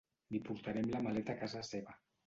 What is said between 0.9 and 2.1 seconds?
la maleta a casa seva.